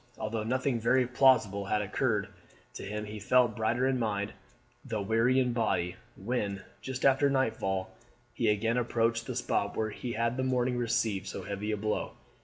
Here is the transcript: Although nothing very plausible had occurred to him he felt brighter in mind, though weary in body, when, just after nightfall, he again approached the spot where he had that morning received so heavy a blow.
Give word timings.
Although 0.17 0.45
nothing 0.45 0.79
very 0.79 1.05
plausible 1.05 1.65
had 1.65 1.83
occurred 1.83 2.29
to 2.73 2.81
him 2.81 3.05
he 3.05 3.19
felt 3.19 3.55
brighter 3.55 3.85
in 3.85 3.99
mind, 3.99 4.33
though 4.83 5.03
weary 5.03 5.39
in 5.39 5.53
body, 5.53 5.95
when, 6.17 6.63
just 6.81 7.05
after 7.05 7.29
nightfall, 7.29 7.91
he 8.33 8.49
again 8.49 8.77
approached 8.77 9.27
the 9.27 9.35
spot 9.35 9.77
where 9.77 9.91
he 9.91 10.13
had 10.13 10.37
that 10.37 10.43
morning 10.45 10.79
received 10.79 11.27
so 11.27 11.43
heavy 11.43 11.71
a 11.71 11.77
blow. 11.77 12.13